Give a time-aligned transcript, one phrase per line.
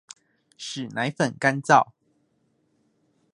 [0.57, 1.91] 使奶粉乾燥